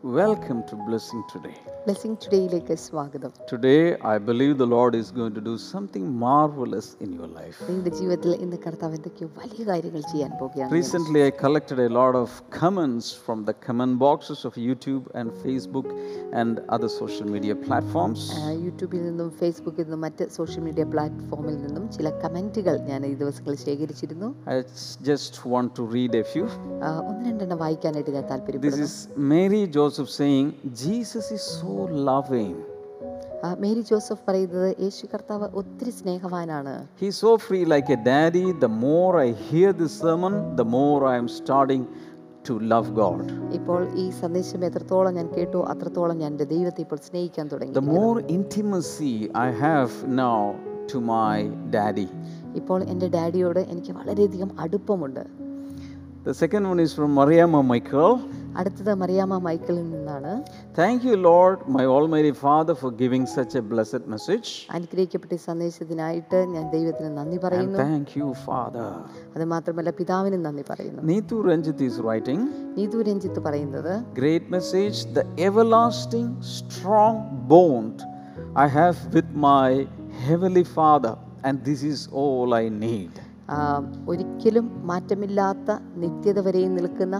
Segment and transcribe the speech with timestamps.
[0.00, 1.55] Welcome to Blessing Today.
[1.85, 3.79] Blessing ടുഡേയിലേക്ക് സ്വാഗതം Today,
[4.11, 7.57] I believe the Lord is going to do something marvelous in your life.
[7.67, 12.29] നിങ്ങളുടെ ജീവിതത്തിൽ ഇന്ന് കർത്താവ് എന്തൊക്കെയോ വലിയ കാര്യങ്ങൾ ചെയ്യാൻ പോകുകയാണ് Recently, I collected a lot of
[12.59, 15.87] comments from the comment boxes of YouTube and Facebook
[16.41, 18.21] and other social media platforms.
[18.39, 23.59] ആ, യൂട്യൂബിൽ നിന്നും ഫേസ്ബുക്കിൽ നിന്നും മറ്റ് സോഷ്യൽ മീഡിയ പ്ലാറ്റ്ഫോമിൽ നിന്നും ചില കമൻറ്റുകൾ ഞാൻ ഈ ദിവസങ്ങളിൽ
[23.67, 24.59] ശേഖരിച്ചിരുന്നു I
[25.11, 26.47] just want to read a few.
[26.83, 28.95] ആ, ഒന്ന് രണ്ടെണ്ണം വായിക്കാനായിട്ട് ഞാൻ This താല്പര്യപ്പെടുന്നു is
[29.33, 31.73] Mary Joseph saying, Jesus is so
[32.09, 32.53] loving.
[33.43, 38.47] ആ, മേരി ജോസഫ് പറയുന്നത് യേശു കർത്താവ് ഒത്തിരി സ്നേഹവാനാണ് He's so free like a daddy.
[38.65, 41.83] The more I hear this sermon, the more I am starting
[42.45, 43.23] to love God.
[43.57, 48.17] ഇപ്പോൾ ഈ സന്ദേശം എത്രത്തോളം ഞാൻ കേട്ടു അത്രത്തോളം ഞാൻ എന്റെ ദൈവത്തെ ഇപ്പോൾ സ്നേഹിക്കാൻ തുടങ്ങി The more
[48.37, 49.13] intimacy
[49.47, 49.91] I have
[50.23, 50.39] now
[50.93, 51.37] to my
[51.77, 52.07] daddy.
[52.61, 55.23] ഇപ്പോൾ എന്റെ ഡാഡിയോട് എനിക്ക് വളരെയധികം അടുപ്പമുണ്ട്
[56.23, 58.11] The second one is from Mariama Michael.
[58.57, 60.31] അടുത്തത് മറിയാമ മൈക്കിളിൽ നിന്നാണ്.
[60.79, 65.41] Thank you Lord my all my father for giving such a blessed message അനുഗ്രഹിക്കപ്പെട്ട ഈ
[65.49, 67.77] സന്ദേശത്തിനായിട്ട് ഞാൻ ദൈവത്തിന് നന്ദി പറയുന്നു.
[67.77, 68.89] താങ്ക് യു ഫാദർ
[69.35, 71.01] അത് മാത്രമല്ല പിതാവിന് നന്ദി പറയുന്നു.
[71.11, 72.45] നീതു രഞ്ജിത്ത് ഈസ് റൈറ്റിംഗ്
[72.79, 78.03] നീതു രഞ്ജിത്ത് പറയുന്നത് great message the everlasting strong bond
[78.59, 79.85] I have with my
[80.27, 83.19] heavenly father and this is all I need
[84.07, 87.17] ഒരിക്കലും മാറ്റമില്ലാത്ത നിത്യത വരെയും നിൽക്കുന്ന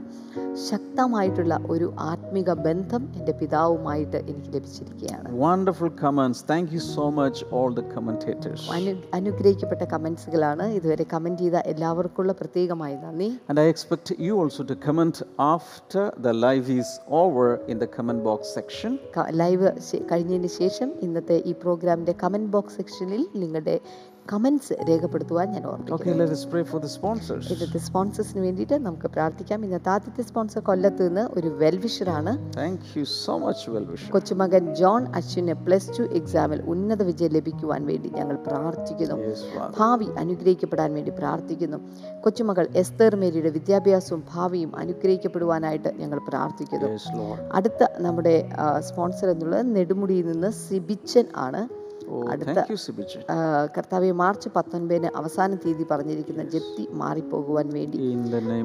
[0.69, 6.39] ശക്തമായിട്ടുള്ള ഒരു ആത്മിക ബന്ധം എന്റെ പിതാവുമായിട്ട് എനിക്ക് ലഭിച്ചിരിക്കുകയാണ് wonderful comments.
[6.49, 8.61] Thank you so much all the commentators.
[8.71, 14.77] അനു അനുഗ്രഹിക്കപ്പെട്ട കമൻസുകളാണ് ഇതുവരെ കമന്റ് ചെയ്ത എല്ലാവർക്കുള്ള പ്രത്യേകമായി നന്ദി and I expect you also to
[14.87, 18.93] comment after the live is over in the comment box section
[19.35, 19.71] live
[20.11, 23.75] കഴിഞ്ഞതിന് ശേഷം ഇന്നത്തെ ഈ പ്രോഗ്രാമിന്റെ കമന്റ് ബോക്സ് സെക്ഷനിൽ നിങ്ങളുടെ
[24.31, 25.63] കമൻസ് രേഖപ്പെടുത്തുവാൻ ഞാൻ.
[27.53, 29.65] ഇന്നത്തെ സ്പോൺസേഴ്സിന് വേണ്ടിയിട്ട് നമുക്ക് പ്രാർത്ഥിക്കാം.
[29.65, 32.31] ഇന്നത്തെ ആദ്യത്തെ സ്പോൺസർ കൊല്ലത്ത് നിന്ന് ഒരു വെൽവിഷറാണ്
[34.11, 39.15] കൊച്ചുമകൻ ജോൺ അശ്വിന് പ്ലസ് ടു എക്സാമിൽ ഉന്നത വിജയം ലഭിക്കുവാൻ വേണ്ടി ഞങ്ങൾ പ്രാർത്ഥിക്കുന്നു.
[39.79, 41.77] ഭാവി അനുഗ്രഹിക്കപ്പെടാൻ വേണ്ടി പ്രാർത്ഥിക്കുന്നു.
[42.23, 46.89] കൊച്ചുമകൾ എസ്തർ മേരിയുടെ വിദ്യാഭ്യാസവും ഭാവിയും അനുഗ്രഹിക്കപ്പെടുവാനായിട്ട് ഞങ്ങൾ പ്രാർത്ഥിക്കുന്നു.
[47.53, 48.49] അടുത്ത നമ്മുടെ
[48.80, 51.80] സ്പോൺസർ എന്നുള്ളത് നെടുമുടിയിൽ നിന്ന് സിബിച്ചൻ ആണ്.
[52.32, 52.60] അടുത്ത
[53.76, 57.98] കർത്താവ് മാർച്ച് പത്തൊൻപതിന് അവസാന തീയതി പറഞ്ഞിരിക്കുന്ന ജപ്തി മാറിപ്പോകുവാൻ വേണ്ടി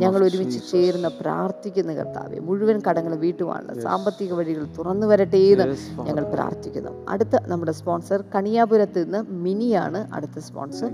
[0.02, 0.60] ഞങ്ങൾ ഒരുമിച്ച്.
[0.72, 5.66] ചേർന്ന് പ്രാർത്ഥിക്കുന്ന കർത്താവെ മുഴുവൻ കടങ്ങൾ വീട്ടുവാനുള്ള സാമ്പത്തിക വഴികൾ തുറന്നു വരട്ടെ എന്ന്
[6.08, 6.92] ഞങ്ങൾ പ്രാർത്ഥിക്കുന്നു.
[7.14, 10.90] അടുത്ത നമ്മുടെ സ്പോൺസർ കണിയാപുരത്ത് നിന്ന് മിനിയാണ് അടുത്ത സ്പോൺസർ.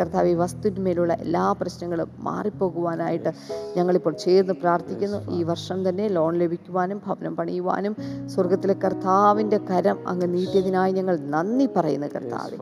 [0.00, 3.30] കർത്താവെ വസ്തുവിന്മേലുള്ള എല്ലാ പ്രശ്നങ്ങളും മാറിപ്പോകുവാനായിട്ട്
[3.76, 5.20] ഞങ്ങളിപ്പോൾ ചേർന്ന് പ്രാർത്ഥിക്കുന്നു.
[5.36, 7.94] ഈ വർഷം തന്നെ ലോൺ ലഭിക്കുവാനും ഭവനം പണിയുവാനും
[8.34, 12.56] സ്വർഗത്തിലെ കർത്താവിന്റെ കരം അങ്ങ് നീട്ടിയതിനായി ഞങ്ങൾ നന്ദി പറയുന്ന കർത്താവ്.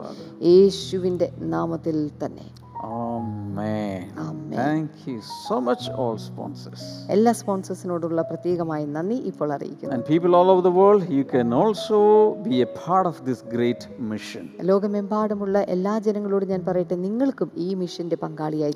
[0.47, 2.50] യേശുവിന്റെ നാമത്തിൽ തന്നെ
[7.10, 9.94] എല്ലാ സ്പോൺസേഴ്സിനോടുള്ള പ്രത്യേകമായി നന്ദി ഇപ്പോൾ അറിയിക്കുന്നു.
[14.62, 18.74] ലോകമെമ്പാടുമുള്ള എല്ലാ ജനങ്ങളോടും ഞാൻ പറയട്ടെ നിങ്ങൾക്കും ഈ മിഷന്റെ പങ്കാളിയായി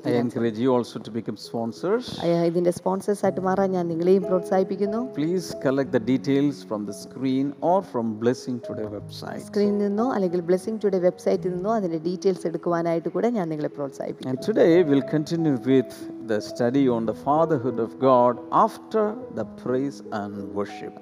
[2.47, 5.13] ഇതിന്റെ സ്പോൺസേഴ്സ് ആയിട്ട് മാറാൻ ഞാൻ നിങ്ങളെയും പ്രോത്സാഹിപ്പിക്കുന്നു.
[5.17, 10.81] Please collect details from the screen or from Blessing Today website സ്ക്രീനിൽ നിന്നോ അല്ലെങ്കിൽ ബ്ലെസിംഗ്
[10.85, 15.55] ടുഡേ വെബ്സൈറ്റിൽ നിന്നോ അതിന്റെ ഡീറ്റെയിൽസ് എടുക്കുവാനായിട്ട് കൂടെ ഞാൻ നിങ്ങളെ പ്രോത്സാഹിപ്പിക്കുന്നു പ്രോത്സാഹിപ്പിക്കും And today we'll continue
[15.71, 15.91] with
[16.31, 18.33] the study on the fatherhood of God
[18.65, 19.03] after
[19.39, 20.93] the praise and worship.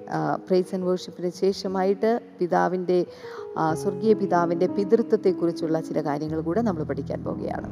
[0.48, 2.10] Praise and വേർഷിപ്പിന് ശേഷമായിട്ട്
[2.40, 2.98] പിതാവിന്റെ
[3.82, 7.68] സ്വർഗീയ പിതാവിന്റെ പിതൃത്വത്തെക്കുറിച്ചുള്ള ചില കാര്യങ്ങൾ കൂടെ നമ്മൾ പഠിക്കാൻ പോവുകയാണ്.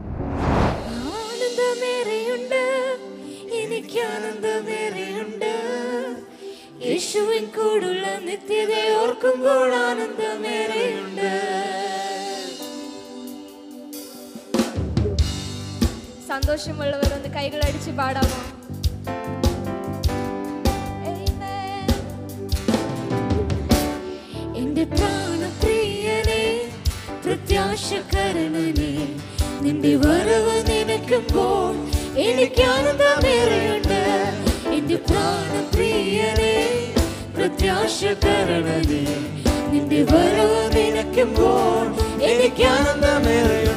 [6.89, 8.73] യേശുവിൻ കൂടുള്ള നിത്യത
[9.03, 11.31] ഓർക്കുമ്പോൾ ആനന്ദമേറെയുണ്ട്.
[16.33, 18.39] സന്തോഷമുള്ളവർ ഒന്ന് കൈകൾ അടിച്ച് പാടാമോ.
[24.61, 26.45] എന്റെ പ്രാണപ്രിയനെ
[27.25, 28.93] പ്രത്യാശകരണനെ
[29.65, 31.75] നിന്റെ വരവ് നിനക്കുമ്പോൾ
[32.29, 34.03] എനിക്ക് ആനന്ദമേറെയുണ്ട്.
[34.77, 36.57] എന്റെ പ്രാണപ്രിയനെ
[37.37, 39.05] പ്രത്യാശകരണനെ
[39.75, 41.85] നിന്റെ വരവ് നിനക്കുമ്പോൾ
[42.33, 43.72] എനിക്ക് ആനന്ദമേറെയുണ്ട്.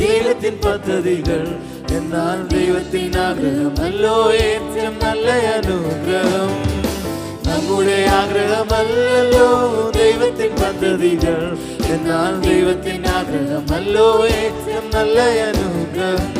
[0.00, 1.58] ദൈവത്തിൻ പദ്ധതികൾ.
[1.96, 6.50] എന്നാൽ ദൈവത്തിൻ ആഗ്രഹമല്ലോ ഏറ്റവും നല്ല അനുഗ്രഹം.
[7.48, 9.48] നമ്മുടെ ആഗ്രഹമല്ലല്ലോ
[9.96, 11.58] ദൈവത്തിൻ പദ്ധതികൾ.
[11.86, 16.34] എന്നാൽ ദൈവത്തിൻ ആഗ്രഹമല്ലോ ഏറ്റവും നല്ല അനുഗ്രഹം.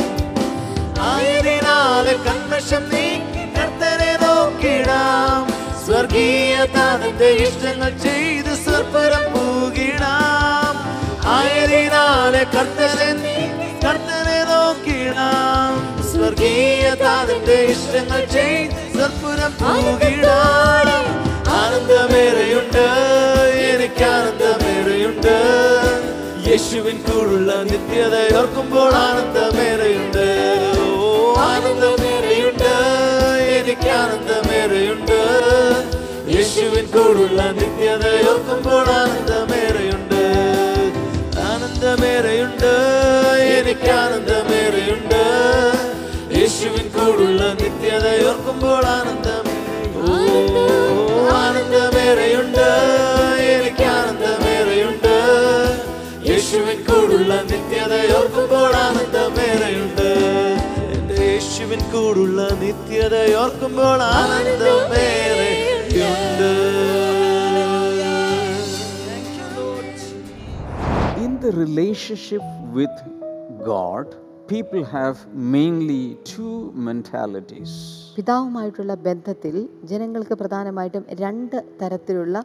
[1.01, 3.06] ആയതിനാല് കന്മഷം നീക്കി
[7.07, 10.75] താതന്റെ ഇഷ്ടങ്ങൾ ചെയ്ത് സർപ്പരം പൂകിടാം.
[11.35, 13.37] ആയതിനാലെ കർത്തനെ
[13.85, 15.75] കർത്തനെ നോക്കിടാം.
[16.11, 21.05] സ്വർഗീയ താതിന്റെ ഇഷ്ടങ്ങൾ ചെയ്ത് സർപ്പുരം പൂകിടാം.
[21.61, 22.87] ആനന്ദമേറെയുണ്ട്
[23.71, 25.37] എനിക്ക് ആനന്ദമേറെയുണ്ട്.
[26.49, 30.27] യേശുവിൻ കൂടുള്ള നിത്യത ഓർക്കുമ്പോൾ ആനന്ദമേറെയുണ്ട്.
[30.81, 32.73] ഓ ആനന്ദമേറെയുണ്ട്
[33.59, 34.46] എനിക്ക് ആനന്ദമേറെയുണ്ട്.
[37.07, 37.43] കൂടുള്ള
[38.31, 40.23] ഓർക്കുമ്പോൾ ആനന്ദമേറെയുണ്ട്.
[41.41, 42.73] ആനന്ദമേറെയുണ്ട്.
[43.59, 45.23] എനിക്ക് ആനന്ദമേറെയുണ്ട്.
[46.39, 49.47] യേശുവിൻ കൂടുള്ള നിത്യത ഓർക്കുമ്പോൾ ആനന്ദം
[50.01, 50.17] ഓ
[51.29, 52.69] ആനന്ദമേറെയുണ്ട്.
[53.41, 55.15] എനിക്ക് ആനന്ദമേറെയുണ്ട്.
[56.29, 60.11] യേശുവിൻ കൂടുള്ള നിത്യത ഓർക്കുമ്പോൾ ആനന്ദമേറെയുണ്ട്.
[60.95, 64.03] എന്റെ യേശുവിൻ കൂടുള്ള നിത്യത ഓർക്കുമ്പോൾ
[66.39, 68.15] ആനന്ദമേറെയുണ്ട്
[71.19, 72.97] In the relationship with
[73.67, 74.07] God,
[74.49, 75.17] people have
[75.55, 76.03] mainly
[76.33, 76.55] two
[76.89, 77.73] mentalities.
[78.17, 79.55] പിതാവുമായിട്ടുള്ള ബന്ധത്തിൽ
[79.91, 82.37] ജനങ്ങൾക്ക് പ്രധാനമായിട്ടും രണ്ട് തരത്തിലുള്ള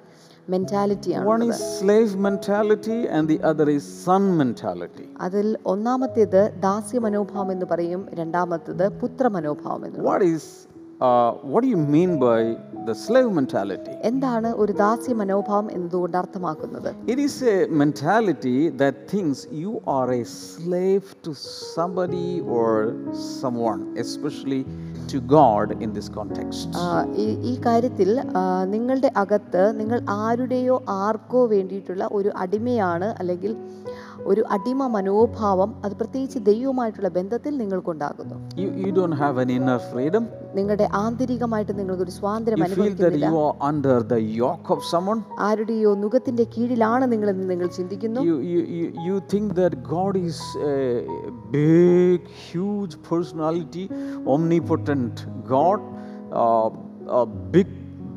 [0.48, 5.06] മെന്റാലിറ്റിയാണ് One is slave mentality and the other is son mentality.
[5.28, 10.10] അതിൽ ഒന്നാമത്തേത് ദാസ്യ മനോഭാവം എന്ന് പറയും രണ്ടാമത്തേത് പുത്ര മനോഭാവം എന്ന് പറയും.
[10.12, 10.24] What
[11.02, 11.30] uh,
[11.64, 12.40] do you mean by
[12.88, 13.94] the slave mentality?
[14.10, 20.24] എന്താണ് ഒരു ദാസ്യ മനോഭാവം എന്നതുകൊണ്ട് അർത്ഥമാക്കുന്നത് It is a mentality that thinks you are a
[20.38, 21.34] slave to
[21.76, 22.70] somebody or
[23.42, 24.62] someone, especially
[25.08, 26.68] to God in this context.
[26.84, 26.88] ആ,
[27.24, 28.10] ഈ- കാര്യത്തിൽ
[28.68, 30.76] നിങ്ങളുടെ അകത്ത് നിങ്ങൾ ആരുടെയോ
[31.06, 33.54] ആർക്കോ വേണ്ടിയിട്ടുള്ള ഒരു അടിമയാണ് അല്ലെങ്കിൽ
[34.31, 40.25] ഒരു അടിമ മനോഭാവം അത് പ്രത്യേകിച്ച് ദൈവവുമായിട്ടുള്ള ബന്ധത്തിൽ നിങ്ങൾക്കുണ്ടാകുന്നു You, you don't have an inner freedom.
[40.59, 45.21] നിങ്ങളുടെ ആന്തരികമായിട്ട് നിങ്ങൾക്കൊരു സ്വാതന്ത്ര്യം You feel that അനുഭവിക്കുന്നില്ല you are under the yoke of someone.
[45.49, 50.39] ആരുടെയോ നുഖത്തിന്റെ കീഴിലാണ് നിങ്ങളെന്ന് നിങ്ങൾ ചിന്തിക്കുന്നു You, you, you, you think that God is
[50.73, 50.77] a
[51.53, 52.21] big,
[52.51, 53.85] huge personality,
[54.37, 55.17] omnipotent
[55.55, 55.81] God,
[56.45, 56.69] uh,
[57.21, 57.27] a
[57.57, 57.69] big,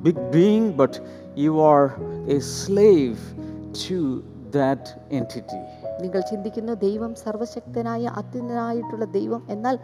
[0.06, 0.94] big being, but
[1.36, 1.86] you are
[2.28, 3.20] a slave
[3.86, 3.98] to
[4.52, 5.62] that entity.
[6.03, 9.77] നിങ്ങൾ ചിന്തിക്കുന്ന ദൈവം സർവശക്തനായ അത്യുന്നനായിട്ടുള്ള ദൈവം എന്നാൽ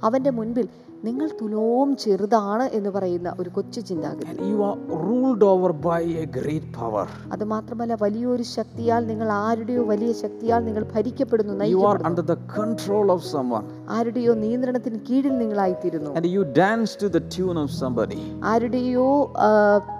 [0.00, 0.66] അവന്റെ മുൻപിൽ
[1.04, 4.76] നിങ്ങൾ തുലോം ചെറുതാണ് എന്ന് പറയുന്ന ഒരു കൊച്ചു ചിന്താഗതി And you are
[5.06, 7.04] ruled over by a great power.
[7.32, 12.38] അത് മാത്രമല്ല വലിയൊരു ശക്തിയാൽ നിങ്ങൾ ആരുടെയോ വലിയ ശക്തിയാൽ നിങ്ങൾ ഭരിക്കപ്പെടുന്നു You are നയിക്കപ്പെടുന്നു under the
[12.58, 13.66] control of someone.
[13.96, 16.10] ആരുടെയോ നിയന്ത്രണത്തിന് കീഴിൽ നിങ്ങളായിത്തീരുന്നു.
[16.18, 18.20] And you dance to the tune of somebody
[18.52, 19.08] ആരുടെയോ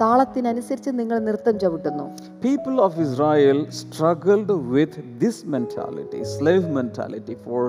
[0.02, 2.06] താളത്തിനനുസരിച്ച് നിങ്ങൾ നൃത്തം ചവിട്ടുന്നു.
[2.46, 7.64] People of Israel struggled with this mentality slave mentality for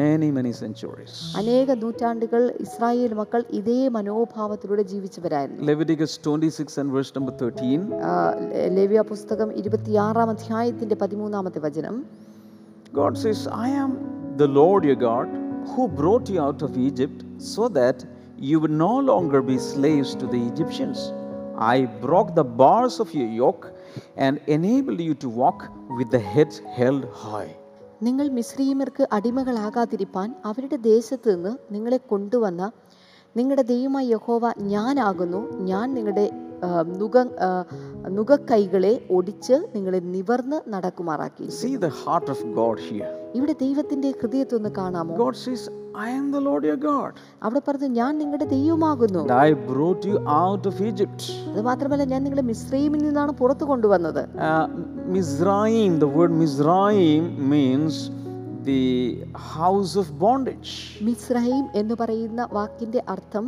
[0.00, 5.62] many many centuries അനേക നൂറ്റാണ്ടുകൾ ഇസ്രായേൽ മക്കൾ ഇതേ മനോഭാവത്തിലൂടെ ജീവിച്ചവരായിരുന്നു.
[5.70, 7.80] ലെവിറ്റിക്സ് 26 ആൻഡ് വേഴ്സ് നമ്പർ 13
[8.78, 11.96] ലേവ്യ പുസ്തകം 26 ആം അധ്യായത്തിന്റെ 13 ആമത്തെ വചനം.
[12.98, 13.92] God says I am
[14.36, 15.28] the Lord your God
[15.68, 18.04] who brought you out of Egypt so that
[18.38, 21.12] you would no longer be slaves to the Egyptians.
[21.74, 23.66] I broke the bars of your yoke
[24.16, 27.52] and enabled you to walk with the head held high.
[28.06, 32.62] നിങ്ങൾ മിശ്രീമർക്ക് അടിമകളാകാതിരിപ്പാൻ അവരുടെ ദേശത്ത് നിന്ന് നിങ്ങളെ കൊണ്ടുവന്ന
[33.38, 36.24] നിങ്ങളുടെ ദൈവമായ യഹോവ ഞാനാകുന്നു ഞാൻ നിങ്ങളുടെ
[37.00, 37.26] നുക
[38.08, 41.48] നുകക്കൈകളെ ഒടിച്ച് നിങ്ങളെ നിവർന്ന് നടക്കുമാറാക്കി.
[41.48, 45.16] See the heart of God here ഇവിടെ ദൈവത്തിന്റെ ഹൃദയത്തെ ഒന്ന് കാണാമോ?
[45.16, 49.32] God sees I am the Lord your God അവിടെ പറഞ്ഞു ഞാൻ നിങ്ങളുടെ ദൈവമാകുന്നു.
[49.32, 51.50] I brought you out of Egypt Egypt.
[51.50, 54.22] അത് മാത്രമല്ല ഞാൻ നിങ്ങളെ മിശ്രീമിൽ നിന്നാണ് പുറത്തു കൊണ്ടുവന്നത്.
[54.24, 54.66] Uh,
[55.98, 57.22] the word word Mizraim
[58.64, 58.84] the
[59.54, 60.70] house of bondage.
[61.06, 63.46] Mizraim എന്ന് പറയുന്ന വാക്കിന്റെ അർത്ഥം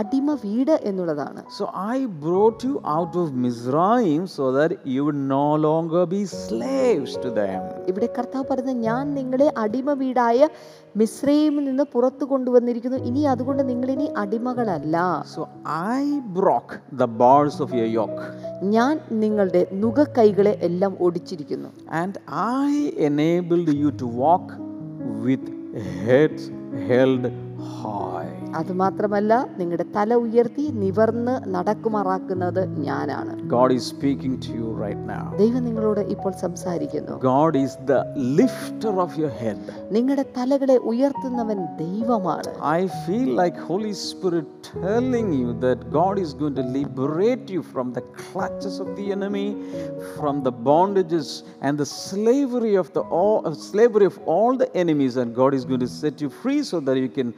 [0.00, 5.46] അടിമ വീട് എന്നുള്ളതാണ് So I brought you out of Mizraim so that you would no
[5.66, 7.60] longer be slaves to them.
[7.92, 10.40] ഇവിടെ കർത്താവ് പറയുന്നത് ഞാൻ നിങ്ങളെ അടിമ വീടായ
[10.96, 12.98] മിശ്രൈമിൽ നിന്ന് പുറത്തു കൊണ്ടുവന്നിരിക്കുന്നു.
[13.10, 14.96] ഇനി അതുകൊണ്ട് നിങ്ങൾ ഇനി അടിമകളല്ല.
[15.34, 15.48] So
[15.98, 16.02] I
[16.38, 18.26] broke the bolts of your yoke
[18.74, 21.70] ഞാൻ നിങ്ങളുടെ നുകക്കൈകളെ എല്ലാം ഒടിച്ചിരിക്കുന്നു
[22.02, 22.18] and
[22.66, 24.52] I enabled you to walk
[25.26, 25.52] with
[26.06, 26.50] heads
[26.88, 27.30] held
[27.82, 28.41] high.
[28.59, 35.25] അതുമാത്രമല്ല നിങ്ങളുടെ തല ഉയർത്തി നിവർന്ന് നടക്കുമാറാക്കുന്നത് ഞാനാണ് God is speaking to you right now.
[35.41, 37.99] ദൈവം നിങ്ങളോട് ഇപ്പോൾ സംസാരിക്കുന്നു God is the
[38.39, 39.59] lifter of your head.
[39.97, 46.55] നിങ്ങളുടെ തലകളെ ഉയർത്തുന്നവൻ ദൈവമാണ് I feel like Holy Spirit telling you that God is going
[46.55, 49.47] to liberate you from the clutches of the enemy,
[50.17, 51.29] from the bondages
[51.61, 55.65] and the slavery of the all, of slavery of all the enemies, and God is
[55.65, 57.29] going to set you free so that you can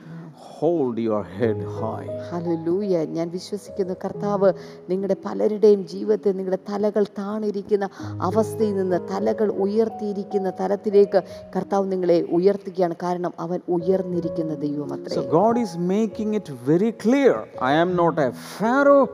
[0.56, 2.06] hold your head high.
[2.30, 4.48] Hallelujah ഞാൻ വിശ്വസിക്കുന്നു കർത്താവ്
[4.90, 7.86] നിങ്ങളുടെ പലരുടെയും ജീവിതത്തിൽ നിങ്ങളുടെ തലകൾ താണിരിക്കുന്ന
[8.28, 11.20] അവസ്ഥയിൽ നിന്ന് തലകൾ ഉയർത്തിയിരിക്കുന്ന തലത്തിലേക്ക്
[11.56, 17.34] കർത്താവ് നിങ്ങളെ ഉയർത്തുകയാണ് കാരണം അവൻ ഉയർന്നിരിക്കുന്ന ദൈവമത്രേ So God is making it very clear
[17.70, 19.04] I am not a Pharaoh,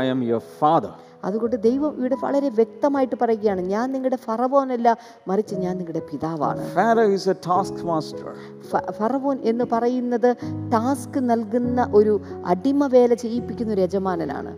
[0.00, 0.94] I am your father.
[1.24, 4.88] അതുകൊണ്ട് ദൈവം ഇവിടെ വളരെ വ്യക്തമായിട്ട് പറയുകയാണ് ഞാൻ നിങ്ങളുടെ ഫറവോനല്ല
[5.28, 6.62] മറിച്ച് ഞാൻ നിങ്ങളുടെ പിതാവാണ്.
[8.98, 10.30] ഫറവോൻ എന്ന് പറയുന്നത്
[10.72, 14.50] ടാസ്ക് നൽകുന്ന ഒരു അടിമ വേല ചെയ്യിപ്പിക്കുന്ന ഒരു യജമാനനാണ്.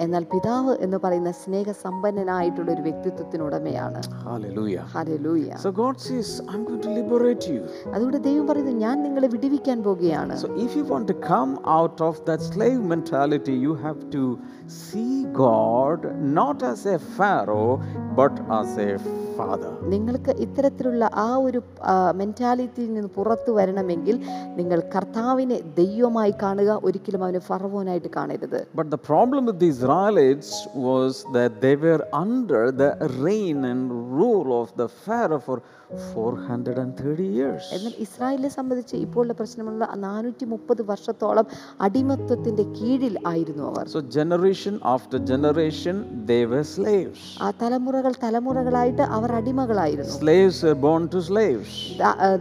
[0.00, 4.84] എന്നാൽ പിതാവ് എന്ന് പറയുന്ന സ്നേഹ സ്നേഹസമ്പന്നനായിട്ടുള്ള ഒരു വ്യക്തിത്വത്തിനുടമയാണ് Hallelujah.
[4.94, 7.60] Hallelujah So God says, I'm going to liberate you.
[7.94, 12.19] അതുകൊണ്ട് ദൈവം പറയുന്നു ഞാൻ നിങ്ങളെ വിടിവിക്കാൻ പോകുകയാണ് So if you want to come out of
[12.26, 14.22] that slave mentality, you have to
[14.68, 16.00] see God
[16.38, 17.80] not as a Pharaoh,
[18.14, 18.90] but as a
[19.38, 19.70] father.
[19.92, 21.60] നിങ്ങൾക്ക് ഇത്തരത്തിലുള്ള ആ ഒരു
[22.20, 24.16] മെന്റാലിറ്റിയിൽ നിന്ന് പുറത്തു വരണമെങ്കിൽ
[24.58, 30.50] നിങ്ങൾ കർത്താവിനെ ദൈവമായി കാണുക ഒരിക്കലും അവനെ ഫറവോനായിട്ട് കാണരുത് But the problem with the Israelites
[30.88, 32.90] was that they were under the
[33.26, 33.84] reign and
[34.20, 35.58] rule of the Pharaoh for
[36.10, 37.64] 430 years.
[37.76, 41.46] എന്നാൽ ഇസ്രായേലിനെ സംബന്ധിച്ച് ഇപ്പോഴുള്ള പ്രശ്നമുള്ള നാനൂറ്റി മുപ്പത് വർഷത്തോളം
[42.10, 43.84] അടിമത്തത്തിന്റെ കീഴിൽ ആയിരുന്നു അവർ.
[43.94, 45.96] So generation after generation
[46.30, 50.14] they were slaves ആ തലമുറകൾ തലമുറകളായിട്ട് അവർ അടിമകളായിരുന്നു.
[50.20, 51.76] Slaves were born to slaves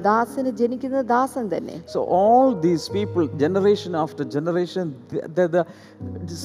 [0.09, 1.75] ദാസന് ജനിക്കുന്ന ദാസൻ തന്നെ.
[1.93, 4.93] So all these people generation after generation
[5.39, 5.63] the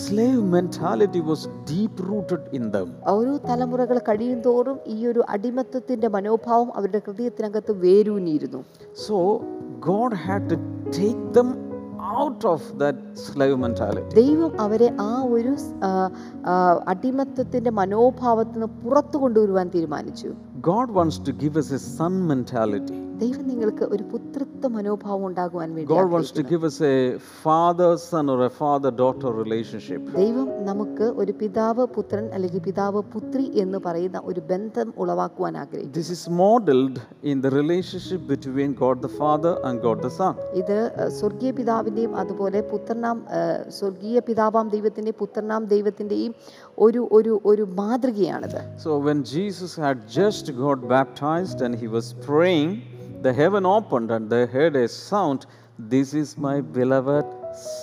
[0.02, 6.70] slave mentality was deep rooted in them ഓരോ തലമുറകൾ കഴിയും തോറും ഈ ഒരു അടിമത്തത്തിന്റെ മനോഭാവം
[6.76, 8.62] അവരുടെ ഹൃദയത്തിനകത്ത് വേരൂന്നിയിരുന്നു.
[9.06, 9.16] So
[9.90, 10.58] God had to
[10.98, 11.48] take them
[12.12, 13.00] out of that.
[14.14, 15.52] ദൈവം അവരെ ആ ഒരു
[16.86, 20.30] അടിമത്തത്തിന്റെ മനോഭാവത്തിന് പുറത്തു കൊണ്ടുവരുവാൻ തീരുമാനിച്ചു
[20.64, 22.98] God wants to give us a son mentality.
[23.22, 26.96] ദൈവം നിങ്ങൾക്ക് ഒരു പുത്രത്വ മനോഭാവം ഉണ്ടാകുവാൻ വേണ്ടി God wants to give us a
[27.44, 30.00] father son or a father daughter relationship.
[30.16, 36.10] ദൈവം നമുക്ക് ഒരു പിതാവ് പുത്രൻ അല്ലെങ്കിൽ പിതാവ് പുത്രി എന്ന് പറയുന്ന ഒരു ബന്ധം ഉളവാക്കുവാൻ ആഗ്രഹിക്കുന്നു This
[36.16, 36.96] is modeled
[37.32, 40.34] in the relationship between God the Father and God the Son.
[40.62, 40.76] ഇത്
[41.20, 43.20] സ്വർഗീയ പിതാവിന്റെയും അതുപോലെ പുത്രനാം
[43.78, 46.34] സ്വർഗീയ പിതാവാം ദൈവത്തിന്റെയും പുത്രനാം ദൈവത്തിന്റെയും
[46.78, 52.70] ഒരു ഒരു ഒരു മാതൃകയാണിത് so when Jesus had just got baptized and he was praying,
[53.22, 55.42] the heaven opened and they heard a sound,
[55.84, 57.24] This is my beloved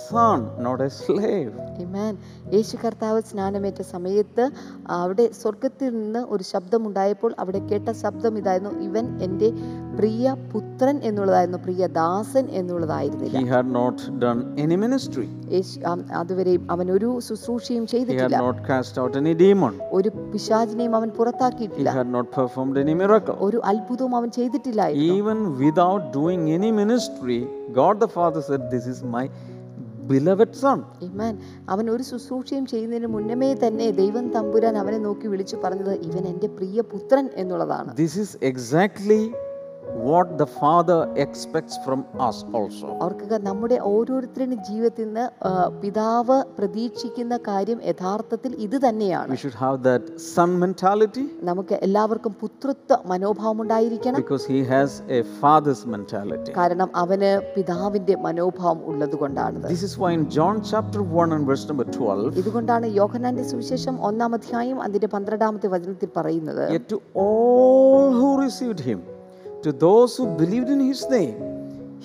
[0.06, 1.50] son, not a slave.
[1.82, 2.14] Amen.
[2.54, 4.44] യേശു കർത്താവ് സ്നാനമേറ്റ സമയത്ത്
[4.96, 9.48] അവിടെ സ്വർഗത്തിൽ നിന്ന് ഒരു ശബ്ദമുണ്ടായപ്പോൾ അവിടെ കേട്ട ശബ്ദം ഇതായിരുന്നു ഇവൻ എന്റെ
[9.98, 15.26] പ്രിയ പുത്രൻ എന്നുള്ളതായിരുന്നു പ്രിയ ദാസൻ എന്നുള്ളതായിരുന്നില്ല He had not done any ministry.
[16.20, 19.74] അതുവരെ അവൻ ഒരു ശുശ്രൂഷയും He had ചെയ്തിട്ടില്ല not cast out any demon.
[19.98, 23.36] ഒരു പിശാചിനെയും അവൻ He പുറത്താക്കിയിട്ടില്ല had not performed any miracle.
[23.46, 27.40] ഒരു അത്ഭുതവും അവൻ ചെയ്തിട്ടില്ലായിരുന്നു Even without doing any ministry,
[27.72, 29.24] God the Father said, This is my
[30.08, 30.78] beloved son.
[31.08, 31.34] Amen.
[31.74, 36.80] അവൻ ഒരു ശുശ്രൂഷയും ചെയ്യുന്നതിന് മുന്നമേ തന്നെ ദൈവം തമ്പുരാൻ അവനെ നോക്കി വിളിച്ചു പറഞ്ഞത് ഇവൻ എന്റെ പ്രിയ
[36.92, 39.22] പുത്രൻ എന്നുള്ളതാണ് This is exactly
[39.90, 42.86] what the Father expects from us also.
[43.06, 45.24] ഓർക്കുക നമ്മുടെ ഓരോരുത്തരുടെ ജീവിതത്തിൽ നിന്ന്
[45.82, 49.30] പിതാവ് പ്രതീക്ഷിക്കുന്ന കാര്യം യഥാർത്ഥത്തിൽ ഇത് തന്നെയാണ്.
[49.34, 50.02] We should have that
[50.34, 51.24] son mentality.
[51.50, 54.18] നമുക്ക് എല്ലാവർക്കും പുത്രത്വ മനോഭാവം ഉണ്ടായിരിക്കണം.
[54.22, 56.52] Because he has a father's mentality.
[56.60, 61.86] കാരണം അവന് പിതാവിന്റെ മനോഭാവം ഉള്ളതുകൊണ്ടാണ് This is why in John chapter 1 and verse number
[61.98, 66.64] 12, ഇതുകൊണ്ടാണ് യോഹന്നാന്റെ സുവിശേഷം ഒന്നാം അധ്യായം അതിന്റെ പന്ത്രണ്ടാമത്തെ വചനത്തിൽ പറയുന്നത്.
[66.76, 69.00] To to all who received him,
[69.63, 71.37] to those who believed in his name,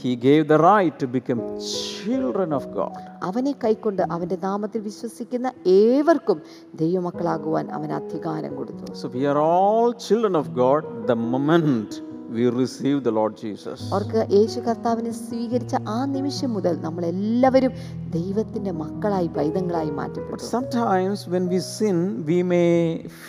[0.02, 2.94] he gave the right to become children of God.
[3.28, 5.48] അവനെ കൈക്കൊണ്ട് അവന്റെ നാമത്തിൽ വിശ്വസിക്കുന്ന
[5.80, 6.38] ഏവർക്കും
[6.82, 10.82] ദൈവമക്കളാകുവാൻ അവൻ അധികാരം കൊടുത്തു So we are all children of God
[11.12, 11.90] the moment
[12.29, 13.77] we receive the Lord Jesus.
[13.95, 17.73] അവർക്ക് യേശു കർത്താവിനെ സ്വീകരിച്ച ആ നിമിഷം മുതൽ നമ്മൾ എല്ലാവരും
[18.17, 21.97] ദൈവത്തിന്റെ മക്കളായി പൈതങ്ങളായി മാറ്റപ്പെട്ടു sometimes when we sin,
[22.31, 22.69] we may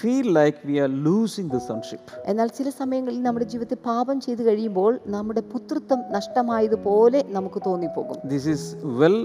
[0.00, 2.02] feel like we are losing the sonship.
[2.32, 8.62] എന്നാൽ ചില സമയങ്ങളിൽ നമ്മുടെ ജീവിതത്തിൽ പാപം ചെയ്തു കഴിയുമ്പോൾ നമ്മുടെ പുത്രത്വം നഷ്ടമായതുപോലെ നമുക്ക് തോന്നിപ്പോകും This is
[9.02, 9.18] well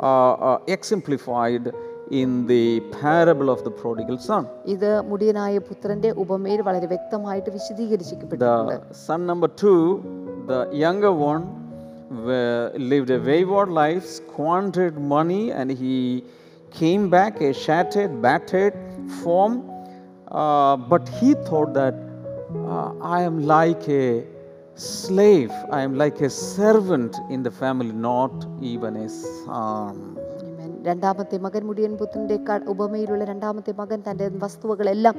[0.00, 1.64] uh, uh, exemplified
[2.11, 2.63] in the
[3.01, 4.43] parable of the prodigal son.
[4.75, 9.79] ഇത് മുടിയനായ പുത്രന്റെ ഉപമയിൽ വളരെ വ്യക്തമായിട്ട് വിശദീകരിക്കപ്പെട്ടിട്ടുണ്ട് The son number two,
[10.51, 11.43] the younger one,
[12.27, 15.95] wa- lived a wayward life, squandered money, and he
[16.81, 18.75] came back a shattered, battered
[19.21, 19.55] form.
[20.43, 21.95] Uh, but he thought that
[22.73, 24.07] uh, I am like a
[24.75, 28.35] slave, I am like a servant in the family, not
[28.73, 29.95] even a son.
[30.88, 32.36] രണ്ടാമത്തെ മകൻ മുടിയൻ പുത്രന്റെ
[32.72, 35.16] ഉപമയിലുള്ള രണ്ടാമത്തെ മകൻ തന്റെ വസ്തുവകളെല്ലാം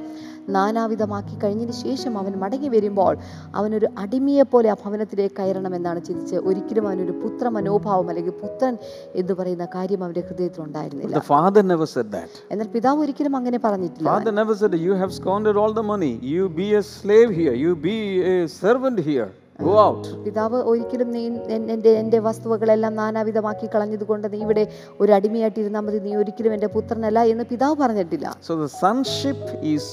[0.56, 3.14] നാനാവിധമാക്കി കഴിഞ്ഞതിന് ശേഷം അവൻ മടങ്ങി വരുമ്പോൾ
[3.58, 8.74] അവനൊരു അടിമയെ പോലെ ആ ഭവനത്തിലേക്ക് കയറണമെന്നാണ് ചിന്തിച്ച് ഒരിക്കലും അവനൊരു പുത്ര മനോഭാവം അല്ലെങ്കിൽ പുത്രൻ
[9.20, 12.30] എന്ന് പറയുന്ന കാര്യം അവന്റെ ഹൃദയത്തിൽ ഉണ്ടായിരുന്നില്ല The father never said that.
[12.52, 16.12] എന്നാൽ പിതാവ് ഒരിക്കലും അങ്ങനെ പറഞ്ഞിട്ടില്ല Father never said, You have squandered all the money.
[16.34, 17.54] You be a slave here.
[17.56, 19.30] You be a servant here.
[20.24, 21.20] പിതാവ് ഒരിക്കലും നീ
[21.72, 24.64] എന്റെ എന്റെ വസ്തുവകളെല്ലാം നാനാവിധമാക്കി കളഞ്ഞതുകൊണ്ട് നീ ഇവിടെ
[25.00, 25.98] ഒരു അടിമയായിട്ടിരുന്നാൽ മതി.
[25.98, 28.26] നീ ഒരിക്കലും എന്റെ പുത്രനല്ല എന്ന് പിതാവ് പറഞ്ഞിട്ടില്ല.
[28.48, 29.90] So the sonship is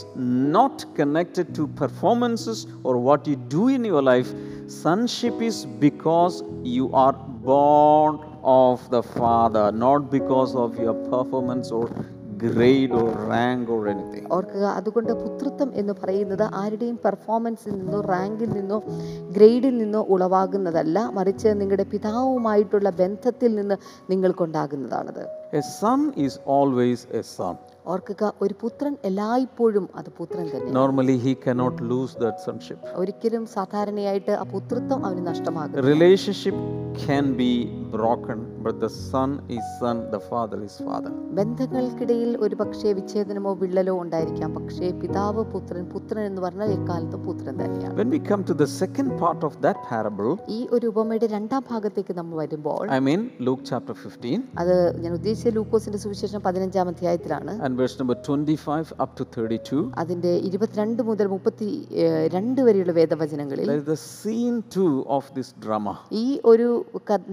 [0.58, 4.32] not connected to performances or what you do in your life
[4.84, 6.38] sonship is because
[6.78, 7.14] you are
[7.52, 8.12] born
[8.58, 11.88] of the father not because of your performance or
[12.44, 14.24] grade or rank or anything.
[14.32, 18.78] ഓർക്കുക അതുകൊണ്ട് പുത്രത്വം എന്ന് പറയുന്നത് ആരുടെയും പെർഫോമൻസിൽ നിന്നോ റാങ്കിൽ നിന്നോ
[19.32, 23.78] ഗ്രേഡിൽ നിന്നോ ഉളവാകുന്നതല്ല മറിച്ച് നിങ്ങളുടെ പിതാവുമായിട്ടുള്ള ബന്ധത്തിൽ നിന്ന്
[24.14, 27.56] നിങ്ങൾക്കുണ്ടാകുന്നതാണത് A son is always a son.
[27.86, 32.80] ഓർക്കുക ഒരു പുത്രൻ എല്ലായ്പ്പോഴും അത് പുത്രൻ തന്നെ Normally, he cannot lose that sonship.
[32.96, 36.58] ഒരിക്കലും സാധാരണയായിട്ട് ആ പുത്രത്വം അവന് നഷ്ടമാകും Relationship
[36.98, 37.52] can be
[37.92, 41.12] broken, but the son is son, the father is father.
[41.38, 47.96] ബന്ധങ്ങൾക്കിടയിൽ ഒരു പക്ഷേ വിച്ഛേദനമോ വിള്ളലോ ഉണ്ടായിരിക്കാം പക്ഷേ പിതാവ് പുത്രൻ പുത്രൻ എന്ന് പറഞ്ഞാൽ എക്കാലത്ത് പുത്രൻ തന്നെയാണ്
[48.00, 52.16] When we come to the second part of that parable, ഈ ഒരു ഉപമയുടെ രണ്ടാം ഭാഗത്തേക്ക്
[52.20, 54.34] നമ്മൾ വരുമ്പോൾ I mean Luke chapter 15
[54.64, 60.34] അത് ഞാൻ ഉദ്ദേശിച്ച ലൂക്കോസിന്റെ സുവിശേഷം പതിനഞ്ചാം അധ്യായത്തിലാണ് and verse number 25 up to 32, അതിന്റെ
[60.50, 61.70] ഇരുപത്തിരണ്ട് മുതൽ മുപ്പത്തി
[62.04, 65.96] ഏഹ്, രണ്ട് വരെയുള്ള വേദവചനങ്ങളിൽ there is the scene two of this drama.
[66.24, 66.70] ഈ ഒരു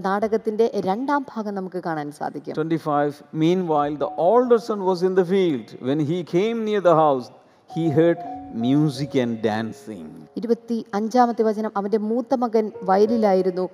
[0.05, 5.67] നാടകത്തിന്റെ രണ്ടാം ഭാഗം നമുക്ക് കാണാൻ സാധിക്കും 25 Meanwhile, the older son was in the field.
[5.81, 7.27] When he came near the house,
[7.69, 8.19] he heard
[8.63, 10.05] music and dancing.
[10.35, 13.65] ഇരുപത്തി അഞ്ചാമത്തെ വചനം അവന്റെ മൂത്ത മകൻ വയലിലായിരുന്നു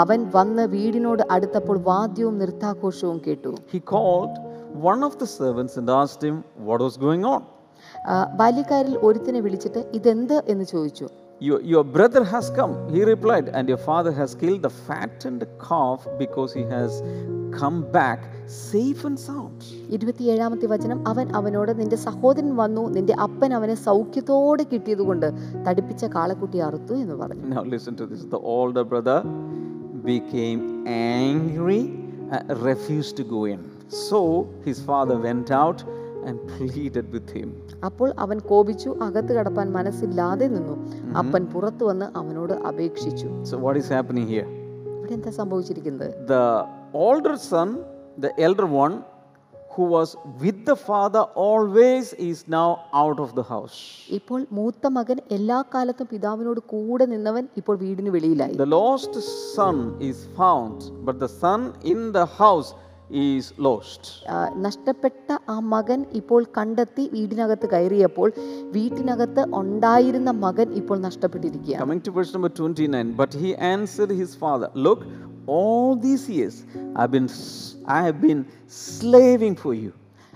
[0.00, 4.34] അവൻ വന്ന് വീടിനോട് അടുത്തപ്പോൾ വാദ്യവും നൃത്താഘോഷവും കേട്ടു He called
[4.84, 6.36] one of the servants and asked him
[6.68, 7.40] what was going on.
[8.08, 11.06] ആ, ബാല്യക്കാരിൽ ഒരുത്തിനെ വിളിച്ചിട്ട് ഇതെന്ത് എന്ന് ചോദിച്ചു
[11.40, 16.06] Your, your brother has come, he replied, and your father has killed the fattened calf
[16.18, 17.00] because he has
[17.52, 19.58] come back safe and sound.
[19.96, 25.28] ഇരുപത്തിയേഴാമത്തെ വചനം അവൻ അവനോട് നിന്റെ സഹോദരൻ വന്നു നിന്റെ അപ്പൻ അവനെ സൗഖ്യത്തോടെ കിട്ടിയതുകൊണ്ട്
[25.66, 28.22] തടിപ്പിച്ച കാളക്കുട്ടി അറുത്തു എന്ന് പറഞ്ഞു Now, listen to this.
[28.36, 29.18] The older brother
[30.10, 30.62] became
[31.22, 31.82] angry
[32.36, 33.60] uh, refused to go in.
[34.08, 34.20] So,
[34.68, 35.78] his father went out
[36.26, 37.48] and pleaded with him.
[37.88, 40.74] അപ്പോൾ അവൻ കോപിച്ചു അകത്ത് കടപ്പാൻ മനസ്സില്ലാതെ നിന്നു
[41.20, 44.48] അപ്പൻ പുറത്തു വന്ന് അവനോട് അപേക്ഷിച്ചു So, what is happening here?
[44.96, 46.44] ഇവിടെ എന്താ സംഭവിച്ചിരിക്കുന്നത് The
[47.06, 47.68] older son,
[48.18, 48.96] the elder one,
[49.74, 50.08] who was
[50.42, 52.68] with the father always, is now
[53.02, 53.76] out of the house.
[54.18, 59.14] ഇപ്പോൾ മൂത്ത മകൻ എല്ലാ കാലത്തും പിതാവിനോട് കൂടെ നിന്നവൻ ഇപ്പോൾ വീടിന് വെളിയിലായി The lost
[59.56, 59.76] son
[60.10, 60.76] is found,
[61.08, 61.60] but the son
[61.94, 62.70] in the house
[63.10, 64.02] is lost.
[64.28, 68.28] ആ, നഷ്ടപ്പെട്ട ആ മകൻ ഇപ്പോൾ കണ്ടെത്തി വീടിനകത്ത് കയറിയപ്പോൾ
[68.70, 74.70] വീട്ടിനകത്ത് ഉണ്ടായിരുന്ന മകൻ ഇപ്പോൾ നഷ്ടപ്പെട്ടിരിക്കുകയാണ് Coming to verse number 29, but he answered his father,
[74.88, 75.00] Look,
[75.48, 76.56] all these years
[76.96, 77.28] I've been,
[77.88, 79.92] I have been slaving for you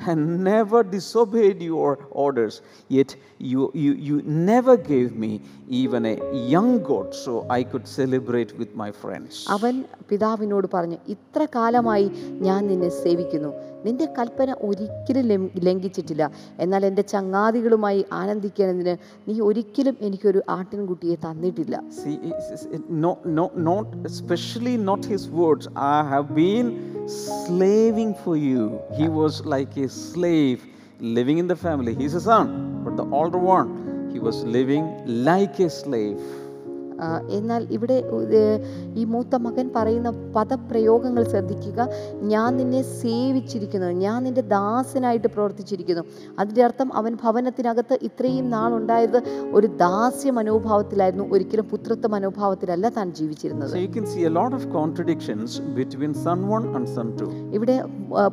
[0.06, 2.60] and never disobeyed your orders.
[2.90, 6.16] Yet you, you, you never gave me even a
[6.54, 9.32] young goat so I could celebrate with my friends.
[9.48, 9.74] അവൻ
[10.08, 12.06] പിതാവിനോട് പറഞ്ഞു ഇത്ര കാലമായി
[12.40, 13.52] ഞാൻ നിന്നെ സേവിക്കുന്നു
[13.84, 16.24] നിന്റെ കൽപ്പന ഒരിക്കലും ലംഘിച്ചിട്ടില്ല
[16.58, 18.94] എന്നാൽ എന്റെ ചങ്ങാതികളുമായി ആനന്ദിക്കേണ്ടതിന്
[19.28, 24.74] നീ ഒരിക്കലും എനിക്കൊരു ആട്ടിൻകുട്ടിയെ തന്നിട്ടില്ല See, it's- it's- it, no, no, not especially
[27.06, 28.80] slaving for you.
[28.96, 30.64] He was like a slave
[31.00, 31.94] living in the family.
[31.94, 36.20] He's a son, but the older one, he was living like a slave.
[37.38, 37.96] എന്നാൽ ഇവിടെ
[39.00, 41.88] ഈ മൂത്ത മകൻ പറയുന്ന പദപ്രയോഗങ്ങൾ ശ്രദ്ധിക്കുക.
[42.32, 43.90] ഞാൻ നിന്നെ സേവിച്ചിരിക്കുന്നു.
[44.04, 46.04] ഞാൻ നിന്റെ ദാസനായിട്ട് പ്രവർത്തിച്ചിരിക്കുന്നു.
[46.38, 49.18] അതിന്റെ അർത്ഥം അവൻ ഭവനത്തിനകത്ത് ഇത്രയും നാളുണ്ടായത്
[49.58, 51.26] ഒരു ദാസ്യ മനോഭാവത്തിലായിരുന്നു.
[51.34, 53.74] ഒരിക്കലും പുത്രത്വ മനോഭാവത്തിലല്ല താൻ ജീവിച്ചിരുന്നത്.
[53.84, 57.30] You can see a lot of contradictions between son one and son two.
[57.58, 57.76] ഇവിടെ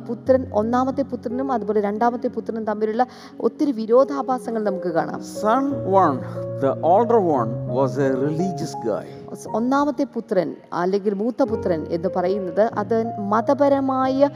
[0.08, 3.02] പുത്രൻ ഒന്നാമത്തെ പുത്രനും അതുപോലെ രണ്ടാമത്തെ പുത്രനും തമ്മിലുള്ള
[3.46, 5.20] ഒത്തിരി വിരോധാഭാസങ്ങൾ നമുക്ക് കാണാം.
[5.42, 5.64] Son
[6.02, 6.18] one,
[6.64, 8.10] the older one, was a
[8.60, 9.06] religious guy.
[9.52, 12.96] ഒന്നാമത്തെ പുത്രൻ അല്ലെങ്കിൽ മൂത്ത പുത്രൻ എന്ന് പറയുന്നത് അത്
[13.32, 14.30] മതപരമായ